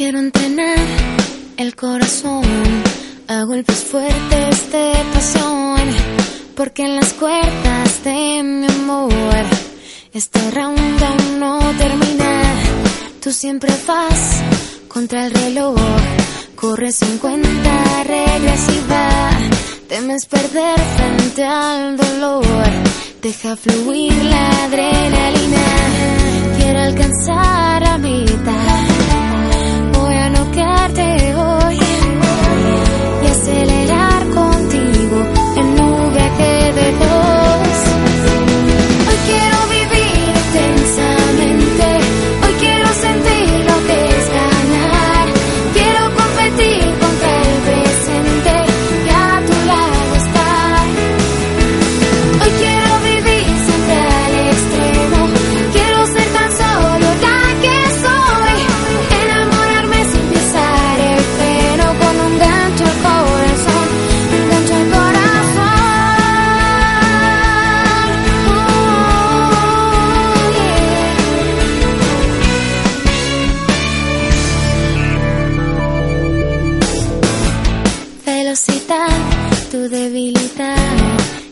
Quiero 0.00 0.18
entrenar 0.18 0.78
el 1.58 1.76
corazón. 1.76 2.42
A 3.28 3.42
golpes 3.42 3.84
fuertes 3.84 4.72
de 4.72 4.92
pasión, 5.12 5.78
porque 6.56 6.86
en 6.86 6.96
las 6.96 7.12
cuerdas 7.12 8.02
de 8.02 8.42
mi 8.42 8.66
amor 8.66 9.12
este 10.14 10.50
round 10.52 11.02
aún 11.02 11.38
no 11.40 11.58
termina. 11.76 12.42
Tú 13.22 13.30
siempre 13.30 13.70
vas 13.86 14.40
contra 14.88 15.26
el 15.26 15.34
reloj, 15.34 15.76
corres 16.56 16.94
sin 16.94 17.18
cuenta 17.18 18.02
regresiva, 18.04 19.30
temes 19.86 20.24
perder 20.24 20.80
frente 20.96 21.44
al 21.44 21.98
dolor, 21.98 22.70
deja 23.20 23.54
fluir 23.54 24.14
la 24.14 24.64
adrenalina, 24.64 25.66
quiero 26.56 26.80
alcanzar 26.80 27.84
a 27.84 27.98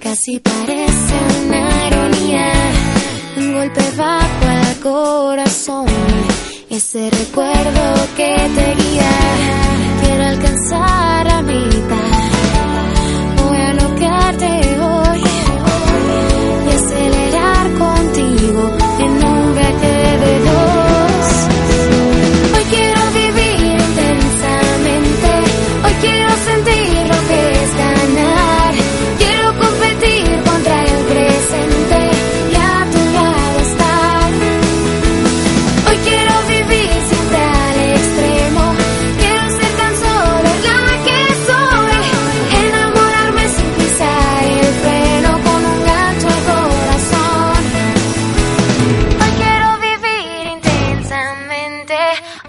casi 0.00 0.38
parece 0.40 1.14
una 1.46 1.86
ironía. 1.88 2.52
Un 3.36 3.52
golpe 3.54 3.82
bajo 3.96 4.44
el 4.62 4.80
corazón, 4.80 5.86
ese 6.70 7.10
recuerdo 7.10 8.06
que 8.16 8.36
te 8.56 8.74
guía. 8.82 9.10
Quiero 10.02 10.24
alcanzar 10.24 11.28
a 11.28 11.42
mitad, 11.42 12.03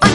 on 0.02 0.15